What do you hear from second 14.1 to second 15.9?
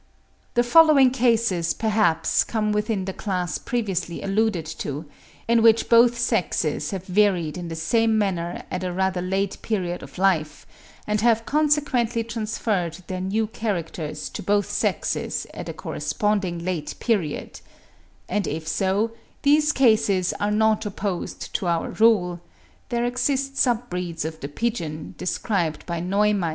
to both sexes at a